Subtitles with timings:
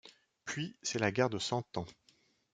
[0.45, 1.85] Puis, c'est la guerre de Cent Ans.